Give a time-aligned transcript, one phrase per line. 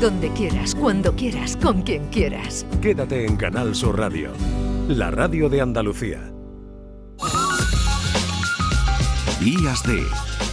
[0.00, 2.64] donde quieras, cuando quieras, con quien quieras.
[2.80, 4.32] Quédate en Canal Sur Radio,
[4.88, 6.32] la radio de Andalucía.
[9.38, 10.02] Días de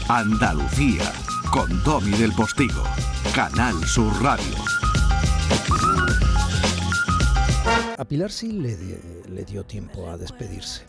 [0.10, 1.14] Andalucía
[1.50, 2.84] con Domi del Postigo,
[3.34, 4.54] Canal Sur Radio.
[7.98, 8.78] A Pilar sí le,
[9.30, 10.84] le dio tiempo a despedirse.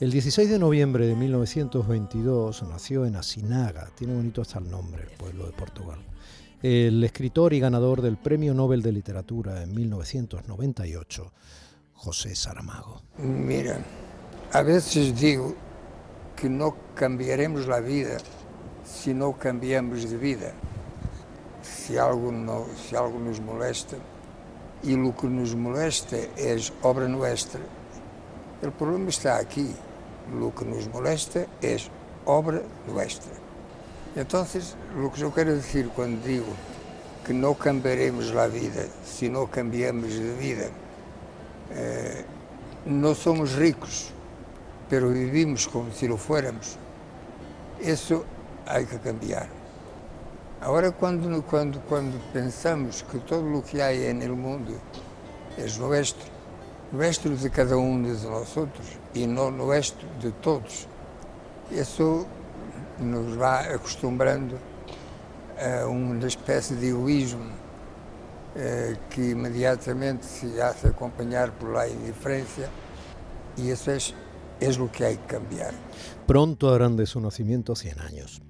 [0.00, 5.16] El 16 de noviembre de 1922 nació en Asinaga, tiene bonito hasta el nombre, el
[5.16, 6.00] pueblo de Portugal.
[6.62, 11.32] El escritor y ganador del Premio Nobel de Literatura en 1998,
[11.94, 13.02] José Saramago.
[13.18, 13.78] Mira,
[14.52, 15.56] a veces digo
[16.36, 18.18] que no cambiaremos la vida
[18.84, 20.52] si no cambiamos de vida.
[21.62, 23.96] Si algo, no, si algo nos molesta,
[24.84, 27.60] y lo que nos molesta es obra nuestra,
[28.62, 29.68] el problema está aquí.
[30.38, 31.90] Lo que nos molesta es
[32.24, 33.41] obra nuestra.
[34.14, 36.46] Entonces, lo que yo quiero decir cuando digo
[37.26, 40.66] que no cambiaremos la vida si no cambiamos de vida,
[41.70, 42.24] eh,
[42.84, 44.10] no somos ricos,
[44.90, 46.76] pero vivimos como si lo fuéramos.
[47.80, 48.24] Eso
[48.66, 49.46] hay que cambiar.
[50.60, 54.72] Ahora, cuando, cuando, cuando pensamos que todo lo que hay en el mundo
[55.56, 56.26] es nuestro,
[56.92, 60.86] nuestro de cada uno de nosotros y no nuestro de todos,
[61.70, 62.26] eso
[63.02, 64.58] nos va acostumbrando
[65.58, 67.50] a uma espécie de egoísmo
[68.54, 72.68] eh, que imediatamente se hace acompanhar por la indiferencia
[73.56, 74.14] y eso es,
[74.60, 75.72] es lo que hay que cambiar.
[76.26, 78.42] Pronto harán de su nacimiento 100 años.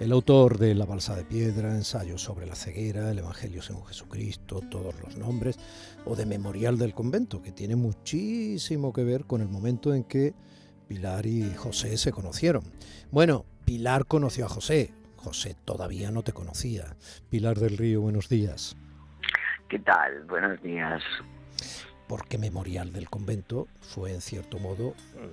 [0.00, 4.60] El autor de La Balsa de Piedra, Ensayos sobre la ceguera, El Evangelio según Jesucristo,
[4.68, 5.56] todos los nombres,
[6.04, 10.34] o de Memorial del Convento, que tiene muchísimo que ver con el momento en que
[10.88, 12.64] Pilar y José se conocieron.
[13.12, 16.96] Bueno, Pilar conoció a José, José todavía no te conocía.
[17.30, 18.76] Pilar del Río, buenos días.
[19.68, 20.24] ¿Qué tal?
[20.24, 21.02] Buenos días.
[22.06, 25.28] Porque Memorial del Convento fue en cierto modo, eh,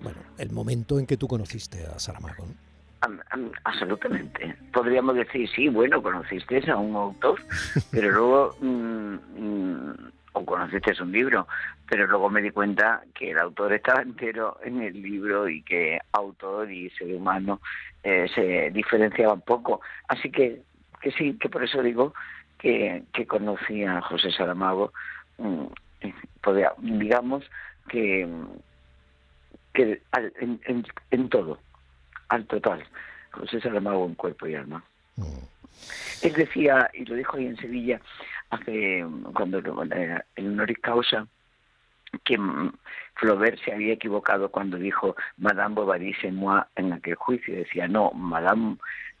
[0.00, 2.46] bueno, el momento en que tú conociste a Saramago.
[3.64, 4.56] Absolutamente.
[4.72, 7.38] Podríamos decir, sí, bueno, conociste a un autor,
[7.90, 11.46] pero luego, mm, mm, o conociste un libro,
[11.88, 16.00] pero luego me di cuenta que el autor estaba entero en el libro y que
[16.12, 17.60] autor y ser humano
[18.02, 19.80] eh, se diferenciaban poco.
[20.08, 20.62] Así que,
[21.00, 22.14] que sí, que por eso digo
[22.58, 24.92] que, que conocí a José Saramago,
[25.38, 25.66] mm,
[26.42, 27.44] podía, digamos
[27.88, 28.28] que,
[29.72, 30.02] que
[30.40, 31.58] en, en todo,
[32.28, 32.84] al total.
[33.30, 34.84] José Saramago en cuerpo y alma.
[35.16, 35.53] Mm.
[36.22, 38.00] Él decía, y lo dijo ahí en Sevilla,
[38.50, 41.26] hace cuando el honoris causa,
[42.22, 42.38] que
[43.16, 47.54] Flaubert se había equivocado cuando dijo Madame Bovary c'est moi en aquel juicio.
[47.54, 48.76] Decía, no, Madame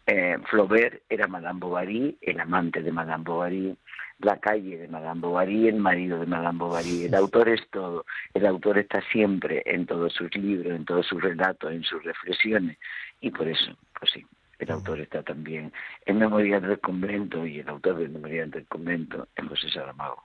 [0.06, 3.76] eh, Flaubert era Madame Bovary, el amante de Madame Bovary,
[4.18, 7.04] la calle de Madame Bovary, el marido de Madame Bovary.
[7.04, 8.04] El autor es todo.
[8.32, 12.78] El autor está siempre en todos sus libros, en todos sus relatos, en sus reflexiones.
[13.20, 14.24] Y por eso, pues sí,
[14.64, 15.72] el autor está también
[16.06, 20.24] en Memorial del Convento y el autor de Memorial del Convento es José Saramago.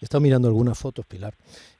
[0.00, 1.34] He estado mirando algunas fotos, Pilar,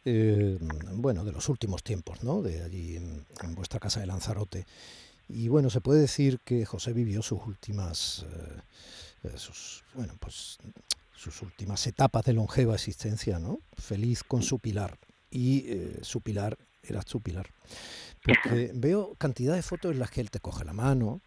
[0.04, 0.58] eh,
[0.92, 2.42] bueno, de los últimos tiempos, ¿no?
[2.42, 3.24] De allí en,
[3.54, 4.66] vuestra casa de Lanzarote.
[5.28, 10.58] Y bueno, se puede decir que José vivió sus últimas, eh, eh, sus, bueno, pues
[11.14, 13.60] sus últimas etapas de longeva existencia, ¿no?
[13.76, 14.98] Feliz con su pilar.
[15.30, 15.66] Y
[16.02, 17.48] su pilar era su pilar.
[18.22, 21.20] Porque veo cantidad de fotos en las que él te coge la mano,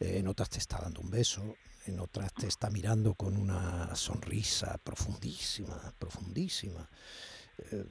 [0.00, 4.78] en otras te está dando un beso, en otras te está mirando con una sonrisa
[4.82, 6.88] profundísima, profundísima.
[7.58, 7.84] Eh,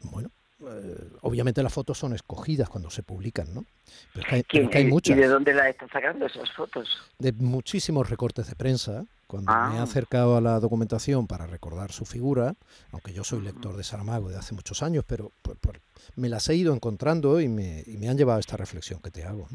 [0.00, 0.30] bueno,
[0.66, 3.64] eh, obviamente las fotos son escogidas cuando se publican, ¿no?
[4.12, 4.26] Pero
[4.72, 5.16] hay, muchas.
[5.16, 6.88] ¿Y de dónde las están sacando esas fotos?
[7.18, 9.04] De muchísimos recortes de prensa.
[9.26, 9.84] Cuando me he ah.
[9.84, 12.56] acercado a la documentación para recordar su figura,
[12.90, 15.30] aunque yo soy lector de Saramago de hace muchos años, pero
[16.16, 19.12] me las he ido encontrando y me, y me han llevado a esta reflexión que
[19.12, 19.46] te hago.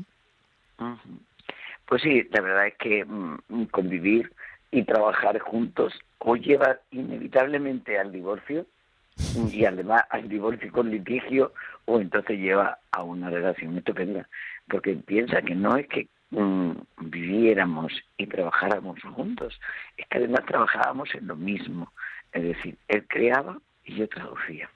[1.88, 4.32] Pues sí, la verdad es que mm, convivir
[4.72, 8.66] y trabajar juntos o lleva inevitablemente al divorcio
[9.52, 11.54] y además al divorcio con litigio
[11.86, 14.28] o entonces lleva a una relación estupenda.
[14.68, 16.72] Porque piensa que no es que mm,
[17.02, 19.60] viviéramos y trabajáramos juntos
[19.98, 21.94] es que además trabajábamos en lo mismo.
[22.34, 24.70] Es decir él creaba y yo traducía.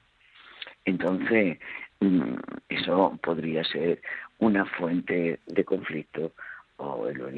[0.86, 1.58] Entonces
[2.00, 2.36] mm,
[2.70, 4.02] eso podría ser
[4.38, 6.32] una fuente de conflicto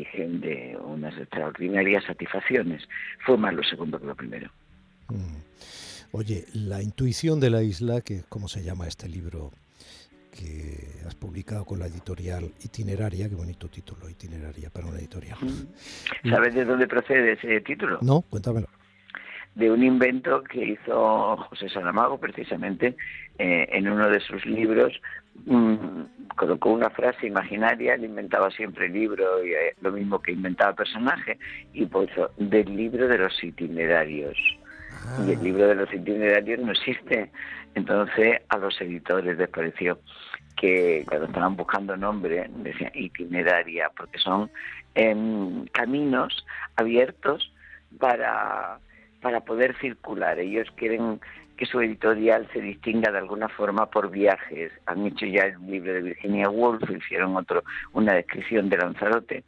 [0.01, 2.87] origen de unas extraordinarias satisfacciones.
[3.25, 4.49] Fue más lo segundo que lo primero.
[5.09, 5.41] Mm.
[6.13, 9.51] Oye, la intuición de la isla, que como se llama este libro,
[10.31, 15.37] que has publicado con la editorial Itineraria, qué bonito título, Itineraria para una editorial.
[16.29, 17.99] ¿Sabes de dónde procede ese título?
[18.01, 18.67] No, cuéntamelo.
[19.55, 22.95] De un invento que hizo José Saramago precisamente
[23.37, 24.93] eh, en uno de sus libros.
[25.45, 26.03] Mm,
[26.35, 30.73] colocó una frase imaginaria, él inventaba siempre el libro, y, eh, lo mismo que inventaba
[30.73, 31.37] personaje,
[31.73, 34.37] y puso del libro de los itinerarios.
[35.27, 35.43] Y el Ah.
[35.43, 37.31] libro de los itinerarios no existe.
[37.75, 39.99] Entonces a los editores les pareció
[40.57, 44.49] que cuando estaban buscando nombre decían itineraria, porque son
[44.93, 46.45] em, caminos
[46.75, 47.53] abiertos
[47.97, 48.77] para,
[49.21, 50.39] para poder circular.
[50.39, 51.19] Ellos quieren
[51.57, 54.71] que su editorial se distinga de alguna forma por viajes.
[54.87, 57.63] Han hecho ya el libro de Virginia Woolf, hicieron otro,
[57.93, 59.43] una descripción de Lanzarote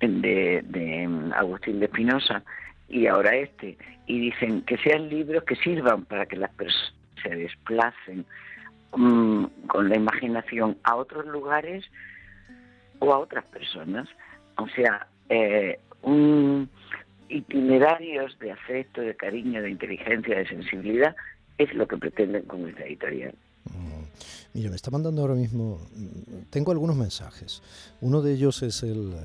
[0.00, 2.42] de, de em, Agustín de Espinosa
[2.88, 3.76] y ahora este.
[4.06, 8.24] Y dicen que sean libros que sirvan para que las personas se desplacen
[8.96, 11.84] mm, con la imaginación a otros lugares
[12.98, 14.08] o a otras personas.
[14.56, 16.68] O sea, eh, un
[17.30, 21.14] itinerarios de afecto, de cariño, de inteligencia, de sensibilidad,
[21.58, 23.34] es lo que pretenden con esta editorial.
[23.64, 24.04] Mm.
[24.54, 27.62] Mira, me está mandando ahora mismo, mm, tengo algunos mensajes.
[28.00, 29.16] Uno de ellos es el eh,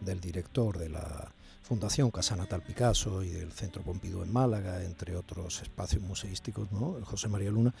[0.00, 1.32] del director de la
[1.62, 6.96] Fundación Casa Natal Picasso y del Centro Pompidou en Málaga, entre otros espacios museísticos, ¿no?
[7.04, 7.74] José María Luna,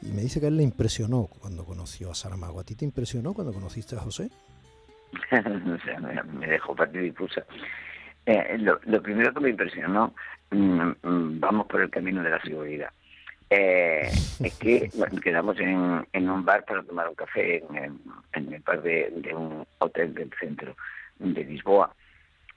[0.00, 2.60] y me dice que a él le impresionó cuando conoció a Saramago.
[2.60, 4.30] ¿A ti te impresionó cuando conociste a José?
[5.32, 7.44] o sea, me, me dejó partidifusa.
[8.26, 10.12] Eh, lo, lo primero que me impresionó,
[10.50, 12.90] mm, mm, vamos por el camino de la seguridad.
[13.48, 14.10] Eh,
[14.42, 17.62] es que bueno, quedamos en, en un bar para tomar un café
[18.32, 20.76] en, el bar de, de un hotel del centro
[21.18, 21.94] de Lisboa.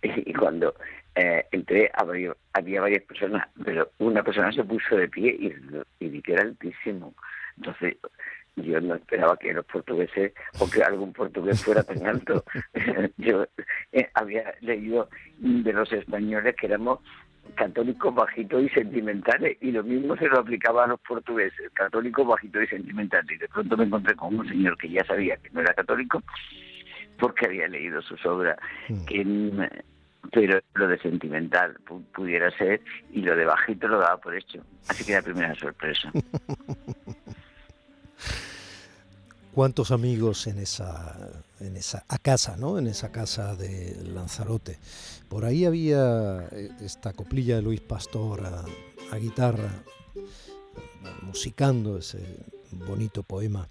[0.02, 0.74] Y, y cuando
[1.14, 5.54] eh, entré había, había varias personas, pero una persona se puso de pie y,
[6.00, 7.14] y vi que era altísimo.
[7.58, 7.98] Entonces
[8.64, 12.44] yo no esperaba que los portugueses o que algún portugués fuera tan alto.
[13.18, 13.46] yo
[13.92, 17.00] eh, había leído de los españoles que éramos
[17.56, 22.64] católicos bajitos y sentimentales y lo mismo se lo aplicaba a los portugueses, católicos bajitos
[22.64, 23.32] y sentimentales.
[23.32, 26.22] Y de pronto me encontré con un señor que ya sabía que no era católico
[27.18, 28.58] porque había leído sus obras,
[28.88, 29.06] Mm.
[29.06, 29.70] que,
[30.32, 34.64] pero lo de sentimental pu- pudiera ser y lo de bajito lo daba por hecho.
[34.88, 36.12] Así que la primera sorpresa.
[39.60, 42.80] ¿Cuántos amigos en esa, en esa casa, ¿no?
[42.80, 44.80] En esa casa de Lanzarote.
[45.28, 48.64] Por ahí había eh, esta coplilla de Luis Pastor a,
[49.12, 49.84] a guitarra,
[51.24, 52.24] musicando ese
[52.72, 53.68] bonito poema.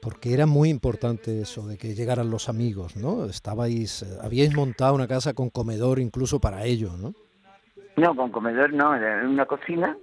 [0.00, 3.24] Porque era muy importante eso de que llegaran los amigos, ¿no?
[3.24, 7.16] Estabais, eh, habíais montado una casa con comedor incluso para ello, ¿no?
[8.00, 9.96] No, con comedor no, era una cocina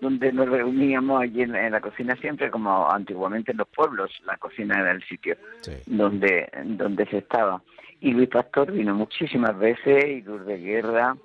[0.00, 4.36] donde nos reuníamos allí en, en la cocina siempre como antiguamente en los pueblos, la
[4.36, 5.72] cocina era el sitio Sí.
[5.86, 7.60] donde donde se estaba.
[8.00, 11.16] Y Luis Pastor vino muchísimas veces, y Lourdes Guerra,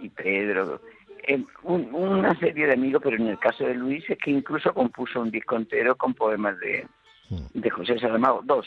[0.00, 0.80] y Pedro,
[1.26, 4.72] eh, un- una serie de amigos, pero en el caso de Luis es que incluso
[4.74, 6.86] compuso un disco entero con poemas de,
[7.30, 7.60] Mm.
[7.60, 8.66] de José Saramago, dos.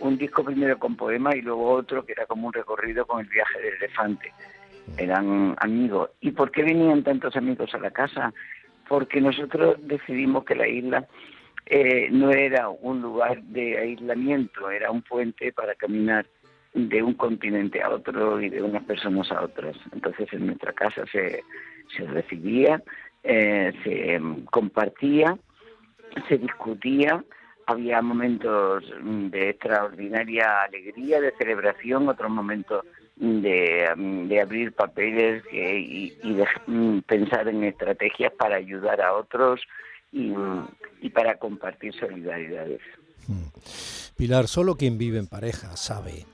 [0.00, 3.26] Un disco primero con poemas y luego otro que era como un recorrido con el
[3.26, 4.32] viaje del elefante.
[4.96, 6.10] Eran amigos.
[6.20, 8.32] ¿Y por qué venían tantos amigos a la casa?
[8.88, 11.06] Porque nosotros decidimos que la isla
[11.66, 16.26] eh, no era un lugar de aislamiento, era un puente para caminar
[16.74, 19.76] de un continente a otro y de unas personas a otras.
[19.92, 21.42] Entonces en nuestra casa se,
[21.96, 22.82] se recibía,
[23.24, 25.36] eh, se mm, compartía,
[26.28, 27.24] se discutía,
[27.66, 32.84] había momentos mm, de extraordinaria alegría, de celebración, otros momentos
[33.16, 36.12] de, mm, de abrir papeles y,
[36.66, 39.60] mm, pensar en estrategias para ayudar a otros
[40.12, 40.68] y, mm,
[41.12, 42.80] para compartir solidaridades.
[44.16, 46.24] Pilar, solo quien vive en pareja sabe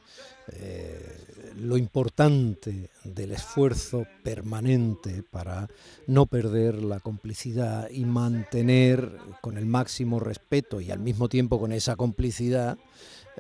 [0.53, 5.69] eh, lo importante del esfuerzo permanente para
[6.07, 11.73] no perder la complicidad y mantener con el máximo respeto y al mismo tiempo con
[11.73, 12.77] esa complicidad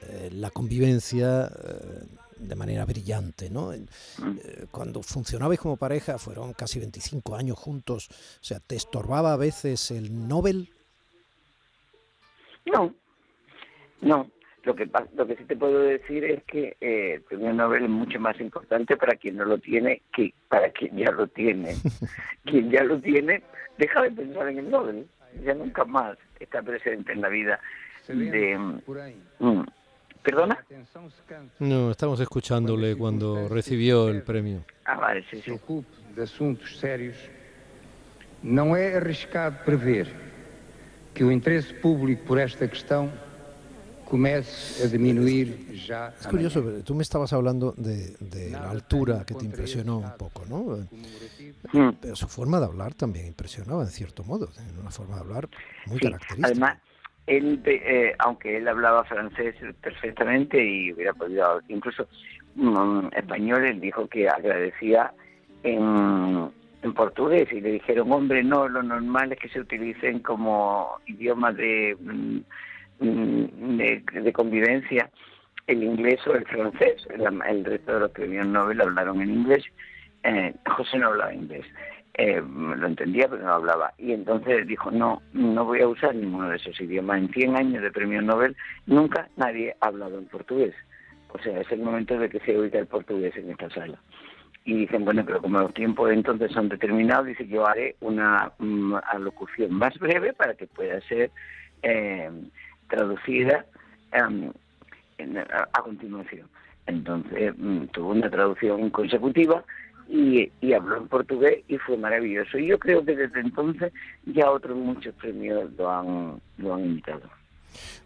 [0.00, 2.04] eh, la convivencia eh,
[2.42, 3.50] de manera brillante.
[3.50, 3.72] ¿no?
[3.72, 3.86] Eh,
[4.70, 9.90] Cuando funcionabais como pareja fueron casi 25 años juntos, o sea, ¿te estorbaba a veces
[9.90, 10.68] el Nobel?
[12.66, 12.94] No,
[14.00, 14.30] no.
[14.64, 17.90] Lo que, lo que sí te puedo decir es que eh, el premio Nobel es
[17.90, 21.74] mucho más importante para quien no lo tiene que para quien ya lo tiene.
[22.44, 23.42] quien ya lo tiene,
[23.76, 25.08] deja de pensar en el Nobel.
[25.44, 27.58] Ya nunca más está presente en la vida
[28.06, 28.58] de...
[28.58, 29.64] mm,
[30.22, 30.64] ¿Perdona?
[31.58, 34.64] No, estamos escuchándole cuando recibió el premio.
[34.84, 35.84] Ah, vale, sí, se sí.
[36.14, 37.16] de assuntos sérios,
[38.42, 40.12] não é arriscado prever
[41.14, 43.10] que o interesse público por esta questão
[44.04, 46.12] comece a disminuir ya.
[46.20, 50.44] Es curioso, tú me estabas hablando de, de la altura que te impresionó un poco,
[50.46, 50.86] ¿no?
[52.00, 55.48] Pero su forma de hablar también impresionaba en cierto modo, en una forma de hablar
[55.86, 56.46] muy Sí, característica.
[56.46, 56.78] Además,
[57.26, 62.06] él, eh, aunque él hablaba francés perfectamente y hubiera podido incluso
[62.56, 65.12] mm, español, él dijo que agradecía
[65.62, 66.50] en,
[66.96, 71.96] portugués y le dijeron, hombre, no, lo normal es que se utilicen como idioma de,
[72.00, 72.38] mm,
[72.98, 75.08] mm, de, convivencia
[75.68, 77.06] el inglés o el francés.
[77.08, 79.64] El, el resto de los premios Nobel hablaron en inglés.
[80.24, 81.64] Eh, José no hablaba inglés.
[82.14, 83.94] Eh, lo entendía, pero no hablaba.
[83.96, 87.18] Y entonces dijo, no, no voy a usar ninguno de esos idiomas.
[87.18, 88.54] En 100 años de premios Nobel
[88.86, 90.74] nunca nadie ha hablado en portugués.
[91.30, 93.98] O sea, es el momento de que se oiga el portugués en esta sala.
[94.64, 98.94] Y dicen, bueno, pero como los tiempos entonces son determinados, dice, yo haré una mm,
[99.10, 101.30] alocución más breve para que pueda ser
[101.82, 102.30] eh,
[102.88, 103.64] traducida
[104.12, 104.52] em,
[105.72, 106.46] a, continuación.
[106.86, 109.64] Entonces mm, tuvo una traducción consecutiva
[110.12, 112.58] y, y habló en portugués y fue maravilloso.
[112.58, 113.92] Y yo creo que desde entonces
[114.26, 117.22] ya otros muchos premios lo han, lo han imitado.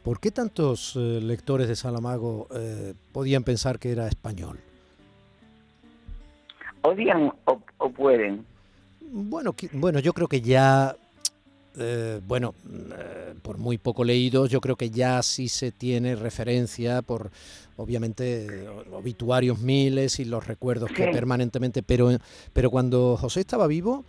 [0.04, 4.60] ¿Por qué tantos eh, lectores de Salamago eh, podían pensar que era español?
[6.82, 8.46] Odian o, o pueden.
[9.00, 10.94] Bueno, bueno, yo creo que ya,
[11.78, 12.54] eh, bueno,
[12.98, 17.30] eh, por muy poco leídos, yo creo que ya sí se tiene referencia por,
[17.76, 22.10] obviamente, obituarios miles y los recuerdos que permanentemente, pero,
[22.52, 24.04] pero cuando José estaba vivo,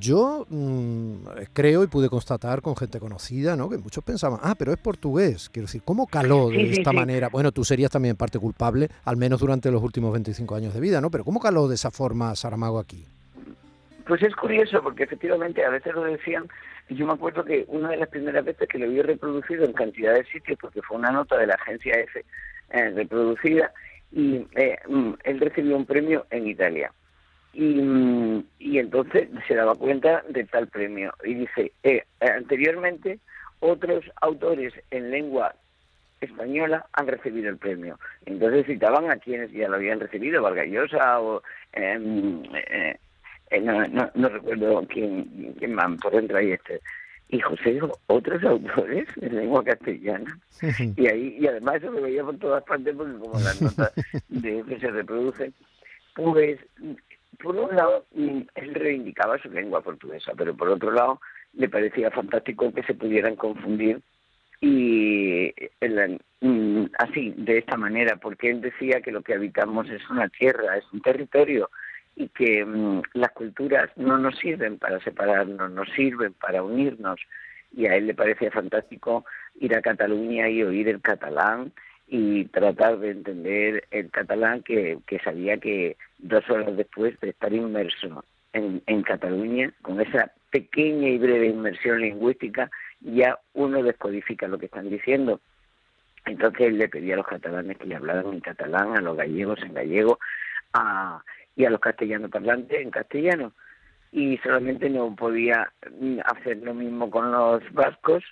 [0.00, 1.14] yo mm,
[1.52, 3.68] creo y pude constatar con gente conocida, ¿no?
[3.68, 5.48] Que muchos pensaban, ah, pero es portugués.
[5.48, 6.96] Quiero decir, ¿cómo caló de Sí, esta sí.
[6.96, 7.28] manera?
[7.28, 11.00] Bueno, tú serías también parte culpable, al menos durante los últimos 25 años de vida,
[11.00, 11.10] ¿no?
[11.10, 13.04] Pero ¿cómo caló de esa forma Saramago aquí?
[14.06, 16.48] Pues es curioso porque efectivamente a veces lo decían.
[16.88, 20.14] Yo me acuerdo que una de las primeras veces que lo vi reproducido en cantidad
[20.14, 22.24] de sitios, porque fue una nota de la agencia F
[22.70, 23.72] eh, reproducida,
[24.12, 26.92] y eh, mm, él recibió un premio en Italia.
[27.52, 31.12] Y, mm, y entonces se daba cuenta de tal premio.
[31.24, 33.18] Y dice, eh, anteriormente
[33.60, 35.54] otros autores en lengua
[36.20, 37.98] española han recibido el premio.
[38.26, 41.42] Entonces citaban a quienes ya lo habían recibido, Vargas Llosa o...
[41.72, 42.96] em, eh,
[43.50, 46.80] eh, no, no, no recuerdo quién, quién más, por dentro ahí este.
[47.28, 50.38] Y José dijo, otros autores en lengua castellana.
[50.96, 53.92] Y ahí, y además eso lo veía por todas partes porque como las notas
[54.28, 55.52] de que se reproducen,
[56.14, 56.58] pues
[57.42, 61.20] por un lado mm, él reivindicaba su lengua portuguesa, pero por otro lado
[61.52, 64.00] le parecía fantástico que se pudieran confundir
[64.60, 70.08] y el- mm, así, de esta manera, porque él decía que lo que habitamos es
[70.08, 71.68] una tierra, es un territorio
[72.16, 77.20] y que mm, las culturas no nos sirven para separarnos, nos sirven para unirnos.
[77.76, 79.26] Y a él le parecía fantástico
[79.60, 81.72] ir a Cataluña y oír el catalán
[82.08, 87.52] y tratar de entender el catalán que, que sabía que dos horas después de estar
[87.52, 92.70] inmerso en, en Cataluña, con esa pequeña y breve inmersión lingüística,
[93.00, 95.40] ya uno descodifica lo que están diciendo.
[96.24, 99.60] Entonces él le pedía a los catalanes que le hablaran en catalán, a los gallegos
[99.62, 100.18] en gallego,
[100.72, 101.22] a,
[101.56, 103.52] y a los castellanos parlantes en castellano.
[104.12, 105.72] Y solamente no podía
[106.26, 108.22] hacer lo mismo con los vascos,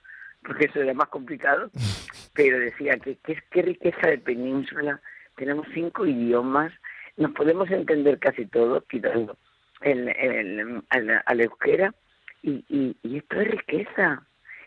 [0.43, 1.71] porque eso era más complicado,
[2.35, 3.19] pero decía que
[3.51, 5.01] qué riqueza de península,
[5.37, 6.73] tenemos cinco idiomas,
[7.17, 9.37] nos podemos entender casi todos, quitando
[9.81, 11.95] el, el, al, al euskera,
[12.43, 14.23] y, y, y esto es riqueza,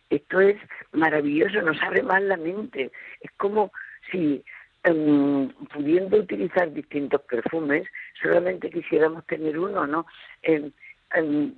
[0.09, 0.57] esto es
[0.93, 3.71] maravilloso, nos abre más la mente, es como
[4.11, 4.43] si
[4.87, 7.87] em, pudiendo utilizar distintos perfumes,
[8.21, 10.05] solamente quisiéramos tener uno, ¿no?
[10.41, 10.71] Em,
[11.13, 11.53] em,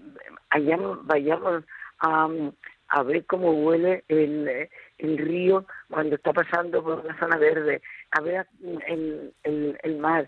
[1.04, 1.64] vayamos
[2.00, 2.28] a,
[2.90, 7.82] a ver cómo huele el, río cuando está pasando por una zona verde,
[8.12, 8.48] a ver
[9.44, 10.28] el mar,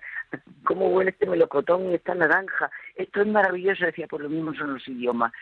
[0.63, 2.69] cómo huele este melocotón y esta naranja.
[2.95, 5.33] Esto es maravilloso, decía, por lo mismo son los idiomas.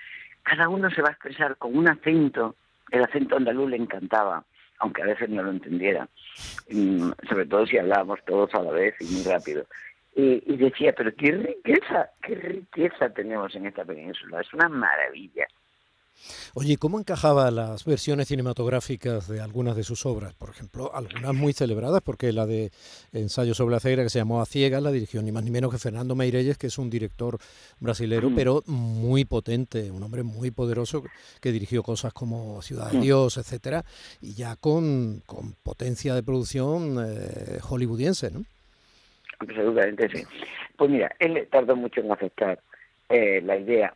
[0.43, 2.55] Cada uno se va a expresar con un acento,
[2.89, 4.45] el acento andaluz le encantaba,
[4.79, 6.07] aunque a veces no lo entendiera,
[6.69, 9.65] Mm, sobre todo si hablábamos todos a la vez y muy rápido.
[10.15, 15.47] Y, y decía, pero qué riqueza, qué riqueza tenemos en esta península, es una maravilla.
[16.53, 20.33] Oye, ¿cómo encajaba las versiones cinematográficas de algunas de sus obras?
[20.33, 22.71] Por ejemplo, algunas muy celebradas, porque la de
[23.13, 25.71] Ensayo sobre la ceguera, que se llamó A Ciega, la dirigió ni más ni menos
[25.71, 27.37] que Fernando Meirelles, que es un director
[27.79, 28.35] brasilero, Mm.
[28.35, 31.03] pero muy potente, un hombre muy poderoso,
[31.41, 33.01] que dirigió cosas como Ciudad de Mm.
[33.01, 33.85] Dios, etcétera,
[34.21, 38.43] y ya con, con potencia de producción eh, hollywoodiense, ¿no?
[39.39, 40.23] Absolutamente sí.
[40.77, 42.61] Pues mira, él tardó mucho en aceptar
[43.09, 43.95] eh, la idea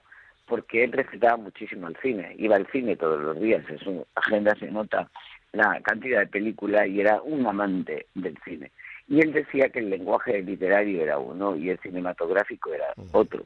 [0.53, 4.53] porque él respetaba muchísimo al cine, iba al cine todos los días, en su agenda
[4.53, 5.09] se nota
[5.51, 8.69] la cantidad de películas y era un amante del cine.
[9.07, 13.45] Y él decía que el lenguaje literario era uno y el cinematográfico era otro.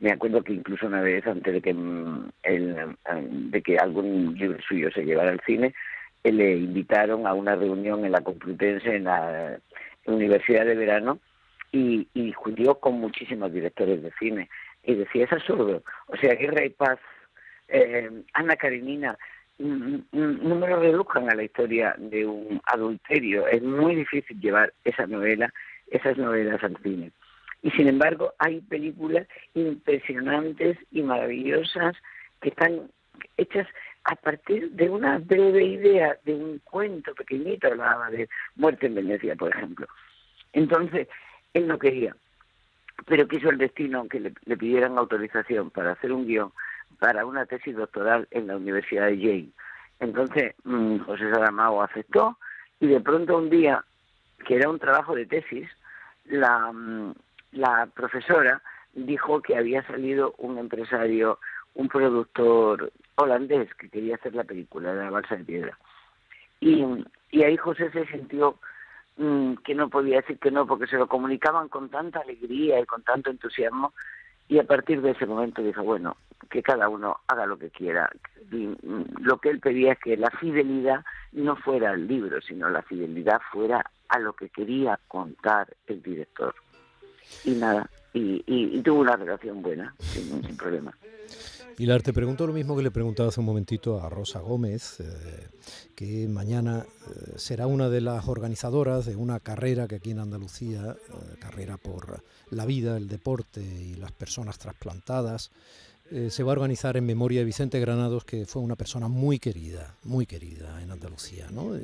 [0.00, 2.96] Me acuerdo que incluso una vez, antes de que, el,
[3.52, 5.72] de que algún libro suyo se llevara al cine,
[6.24, 9.56] eh, le invitaron a una reunión en la Complutense, en la
[10.04, 11.20] Universidad de Verano,
[11.70, 14.48] y, y discutió con muchísimos directores de cine.
[14.82, 15.82] Y decía, es absurdo.
[16.06, 16.98] O sea, Guerra y Paz,
[17.68, 19.16] eh, Ana Karenina,
[19.58, 23.46] no me lo reduzcan a la historia de un adulterio.
[23.46, 25.52] Es muy difícil llevar esa novela,
[25.90, 27.12] esas novelas al cine.
[27.62, 31.94] Y sin embargo, hay películas impresionantes y maravillosas
[32.40, 32.90] que están
[33.36, 33.66] hechas
[34.04, 39.36] a partir de una breve idea, de un cuento pequeñito, hablaba de Muerte en Venecia,
[39.36, 39.86] por ejemplo.
[40.54, 41.06] Entonces,
[41.52, 42.16] él no quería,
[43.06, 46.52] pero quiso el destino que le, pidieran autorización para hacer un guion
[46.98, 49.48] para una tesis doctoral en la Universidad de Yale.
[50.00, 52.38] Entonces mm, José Saramago aceptó
[52.78, 53.84] y de pronto un día,
[54.46, 55.68] que era un trabajo de tesis,
[56.24, 57.14] la, mm,
[57.52, 61.38] la profesora dijo que había salido un empresario,
[61.74, 65.78] un productor holandés que quería hacer la película de la balsa de piedra.
[66.60, 66.84] Y,
[67.30, 68.58] y ahí José se sintió
[69.16, 72.86] mm, que no podía decir que no porque se lo comunicaban con tanta alegría y
[72.86, 73.92] con tanto entusiasmo
[74.48, 76.16] y a partir de ese momento dijo, bueno,
[76.50, 78.10] que cada uno haga lo que quiera.
[78.50, 82.82] Mm, lo que él pedía es que la fidelidad no fuera al libro, sino la
[82.82, 86.54] fidelidad fuera a lo que quería contar el director.
[87.44, 90.92] Y nada, y, tuvo una relación buena, sin, sin problema.
[91.80, 95.48] Pilar, te pregunto lo mismo que le preguntaba hace un momentito a Rosa Gómez, eh,
[95.94, 100.94] que mañana eh, será una de las organizadoras de una carrera que aquí en Andalucía,
[100.94, 105.52] eh, carrera por la vida, el deporte y las personas trasplantadas,
[106.28, 109.94] se va a organizar en memoria de Vicente Granados, que fue una persona muy querida,
[110.02, 111.48] muy querida en Andalucía.
[111.52, 111.78] ¿no?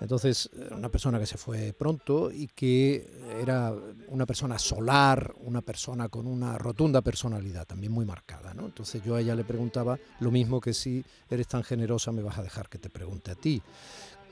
[0.00, 3.10] Entonces, una persona que se fue pronto y que
[3.40, 3.74] era
[4.08, 8.52] una persona solar, una persona con una rotunda personalidad, también muy marcada.
[8.52, 8.66] ¿no?
[8.66, 12.38] Entonces yo a ella le preguntaba lo mismo que si eres tan generosa me vas
[12.38, 13.62] a dejar que te pregunte a ti.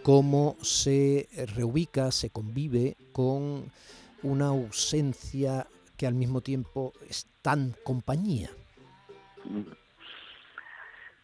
[0.03, 3.70] ¿Cómo se reubica, se convive con
[4.22, 8.50] una ausencia que al mismo tiempo es tan compañía?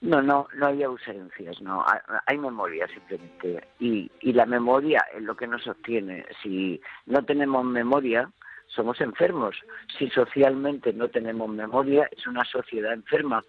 [0.03, 1.85] No, no, no hay ausencias, no,
[2.27, 3.69] hay memoria simplemente.
[3.79, 6.25] Y, y la memoria es lo que nos sostiene.
[6.43, 8.31] Si no tenemos memoria,
[8.67, 9.57] somos enfermos.
[9.99, 13.45] Si socialmente no tenemos memoria, es una sociedad enferma.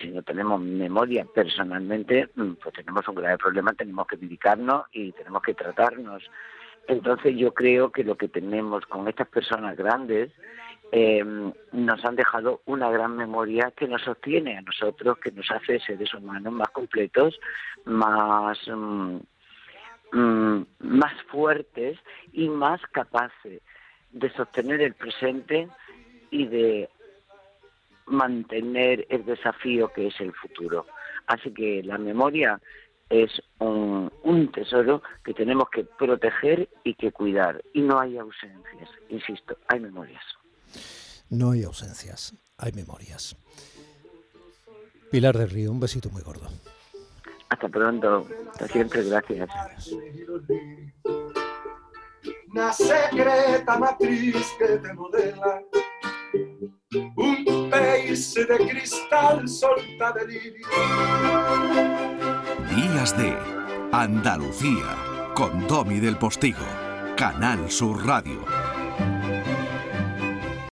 [0.00, 5.12] Si no tenemos memoria personalmente, mm, pues tenemos un grave problema, tenemos que medicarnos y
[5.12, 6.24] tenemos que tratarnos.
[6.88, 10.32] Entonces yo creo que lo que tenemos con estas personas grandes
[10.94, 11.24] eh,
[11.72, 16.12] nos han dejado una gran memoria que nos sostiene a nosotros, que nos hace seres
[16.12, 17.40] humanos más completos,
[17.86, 19.16] más, mm,
[20.12, 21.98] mm, más fuertes
[22.32, 23.62] y más capaces
[24.10, 25.66] de sostener el presente
[26.30, 26.90] y de
[28.04, 30.86] mantener el desafío que es el futuro.
[31.26, 32.60] Así que la memoria
[33.08, 34.10] es un,
[34.52, 37.62] tesoro que tenemos que proteger y que cuidar.
[37.72, 40.22] Y no hay ausencias, insisto, hay memorias.
[41.32, 43.34] No hay ausencias, hay memorias.
[45.10, 46.46] Pilar del Río, un besito muy gordo.
[47.48, 49.48] Hasta pronto, hasta siempre, gracias.
[52.50, 55.62] Una secreta matriz que te modela,
[57.16, 60.66] un país de cristal solta de lirio.
[62.76, 63.34] Días de
[63.90, 66.66] Andalucía, con Domi del Postigo,
[67.16, 68.81] Canal Sur Radio.